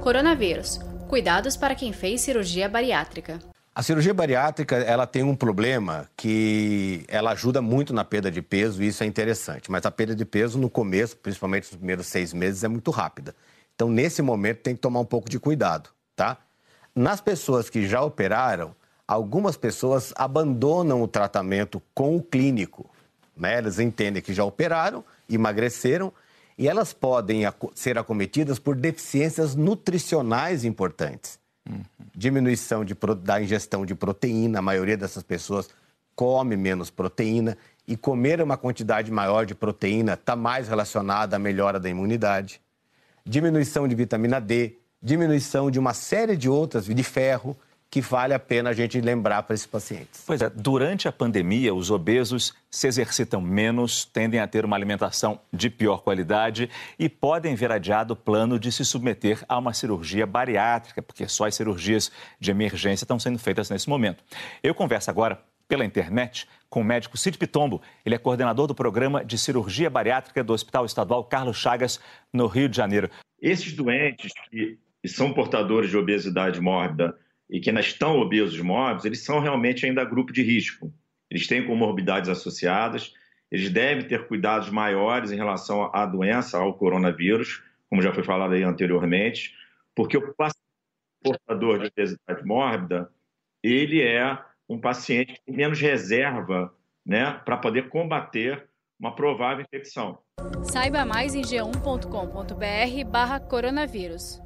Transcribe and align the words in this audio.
Coronavírus. 0.00 0.78
Cuidados 1.08 1.58
para 1.58 1.74
quem 1.74 1.92
fez 1.92 2.22
cirurgia 2.22 2.68
bariátrica. 2.68 3.38
A 3.74 3.82
cirurgia 3.82 4.14
bariátrica 4.14 4.76
ela 4.76 5.06
tem 5.06 5.22
um 5.22 5.36
problema 5.36 6.08
que 6.16 7.04
ela 7.06 7.32
ajuda 7.32 7.60
muito 7.60 7.92
na 7.92 8.02
perda 8.02 8.30
de 8.30 8.40
peso 8.40 8.82
e 8.82 8.88
isso 8.88 9.04
é 9.04 9.06
interessante. 9.06 9.70
Mas 9.70 9.84
a 9.84 9.90
perda 9.90 10.14
de 10.14 10.24
peso 10.24 10.58
no 10.58 10.70
começo, 10.70 11.16
principalmente 11.18 11.64
nos 11.64 11.76
primeiros 11.76 12.06
seis 12.06 12.32
meses, 12.32 12.64
é 12.64 12.68
muito 12.68 12.90
rápida. 12.90 13.34
Então, 13.74 13.88
nesse 13.90 14.22
momento, 14.22 14.58
tem 14.58 14.74
que 14.74 14.80
tomar 14.80 15.00
um 15.00 15.04
pouco 15.04 15.28
de 15.28 15.38
cuidado, 15.38 15.90
tá? 16.16 16.38
Nas 16.94 17.20
pessoas 17.20 17.68
que 17.68 17.86
já 17.86 18.02
operaram, 18.02 18.74
algumas 19.06 19.56
pessoas 19.56 20.12
abandonam 20.16 21.02
o 21.02 21.08
tratamento 21.08 21.80
com 21.94 22.16
o 22.16 22.22
clínico. 22.22 22.90
Né? 23.36 23.58
Elas 23.58 23.78
entendem 23.78 24.22
que 24.22 24.32
já 24.32 24.44
operaram, 24.44 25.04
emagreceram 25.28 26.12
e 26.60 26.68
elas 26.68 26.92
podem 26.92 27.40
ser 27.74 27.96
acometidas 27.96 28.58
por 28.58 28.76
deficiências 28.76 29.54
nutricionais 29.54 30.62
importantes. 30.62 31.38
Uhum. 31.66 31.80
Diminuição 32.14 32.84
de, 32.84 32.94
da 33.22 33.40
ingestão 33.42 33.86
de 33.86 33.94
proteína, 33.94 34.58
a 34.58 34.62
maioria 34.62 34.94
dessas 34.94 35.22
pessoas 35.22 35.70
come 36.14 36.58
menos 36.58 36.90
proteína 36.90 37.56
e 37.88 37.96
comer 37.96 38.42
uma 38.42 38.58
quantidade 38.58 39.10
maior 39.10 39.46
de 39.46 39.54
proteína 39.54 40.12
está 40.12 40.36
mais 40.36 40.68
relacionada 40.68 41.34
à 41.34 41.38
melhora 41.38 41.80
da 41.80 41.88
imunidade. 41.88 42.60
Diminuição 43.24 43.88
de 43.88 43.94
vitamina 43.94 44.38
D, 44.38 44.76
diminuição 45.02 45.70
de 45.70 45.78
uma 45.78 45.94
série 45.94 46.36
de 46.36 46.50
outras, 46.50 46.84
de 46.84 47.02
ferro, 47.02 47.56
que 47.90 48.00
vale 48.00 48.32
a 48.32 48.38
pena 48.38 48.70
a 48.70 48.72
gente 48.72 49.00
lembrar 49.00 49.42
para 49.42 49.54
esses 49.54 49.66
pacientes. 49.66 50.22
Pois 50.24 50.40
é, 50.40 50.48
durante 50.48 51.08
a 51.08 51.12
pandemia, 51.12 51.74
os 51.74 51.90
obesos 51.90 52.54
se 52.70 52.86
exercitam 52.86 53.40
menos, 53.40 54.04
tendem 54.04 54.38
a 54.38 54.46
ter 54.46 54.64
uma 54.64 54.76
alimentação 54.76 55.40
de 55.52 55.68
pior 55.68 56.02
qualidade 56.02 56.70
e 56.96 57.08
podem 57.08 57.56
ver 57.56 57.72
adiado 57.72 58.14
o 58.14 58.16
plano 58.16 58.60
de 58.60 58.70
se 58.70 58.84
submeter 58.84 59.44
a 59.48 59.58
uma 59.58 59.74
cirurgia 59.74 60.24
bariátrica, 60.24 61.02
porque 61.02 61.26
só 61.26 61.46
as 61.46 61.54
cirurgias 61.56 62.12
de 62.38 62.52
emergência 62.52 63.04
estão 63.04 63.18
sendo 63.18 63.38
feitas 63.40 63.68
nesse 63.68 63.88
momento. 63.88 64.22
Eu 64.62 64.72
converso 64.72 65.10
agora 65.10 65.42
pela 65.66 65.84
internet 65.84 66.46
com 66.68 66.82
o 66.82 66.84
médico 66.84 67.16
Cid 67.16 67.38
Pitombo. 67.38 67.82
Ele 68.04 68.14
é 68.14 68.18
coordenador 68.18 68.68
do 68.68 68.74
programa 68.74 69.24
de 69.24 69.36
cirurgia 69.36 69.90
bariátrica 69.90 70.44
do 70.44 70.52
Hospital 70.52 70.84
Estadual 70.84 71.24
Carlos 71.24 71.56
Chagas, 71.56 72.00
no 72.32 72.46
Rio 72.46 72.68
de 72.68 72.76
Janeiro. 72.76 73.10
Esses 73.42 73.72
doentes 73.72 74.32
que 74.50 74.78
são 75.08 75.32
portadores 75.32 75.90
de 75.90 75.96
obesidade 75.96 76.60
mórbida 76.60 77.16
e 77.50 77.60
que 77.60 77.68
ainda 77.68 77.80
estão 77.80 78.18
obesos 78.18 78.60
mórbidos, 78.60 79.04
eles 79.04 79.24
são 79.24 79.40
realmente 79.40 79.84
ainda 79.84 80.04
grupo 80.04 80.32
de 80.32 80.42
risco. 80.42 80.92
Eles 81.30 81.46
têm 81.46 81.66
comorbidades 81.66 82.30
associadas, 82.30 83.12
eles 83.50 83.70
devem 83.70 84.06
ter 84.06 84.26
cuidados 84.28 84.70
maiores 84.70 85.32
em 85.32 85.36
relação 85.36 85.90
à 85.92 86.06
doença, 86.06 86.58
ao 86.58 86.74
coronavírus, 86.74 87.62
como 87.88 88.02
já 88.02 88.12
foi 88.12 88.22
falado 88.22 88.54
aí 88.54 88.62
anteriormente, 88.62 89.54
porque 89.94 90.16
o 90.16 90.32
paciente 90.34 90.60
portador 91.22 91.80
de 91.80 91.86
obesidade 91.86 92.44
mórbida, 92.44 93.10
ele 93.62 94.00
é 94.00 94.38
um 94.68 94.80
paciente 94.80 95.34
que 95.34 95.42
tem 95.44 95.56
menos 95.56 95.80
reserva 95.80 96.72
né, 97.04 97.40
para 97.44 97.56
poder 97.56 97.88
combater 97.88 98.68
uma 98.98 99.14
provável 99.14 99.64
infecção. 99.64 100.18
Saiba 100.62 101.04
mais 101.04 101.34
em 101.34 101.42
g1.com.br 101.42 103.10
barra 103.10 103.40
coronavírus. 103.40 104.40